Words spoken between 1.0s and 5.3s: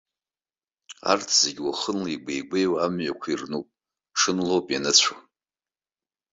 Арҭ зегьы уахынла игәеигәеиуа амҩақәа ирнуп, ҽынлоуп ианыцәо.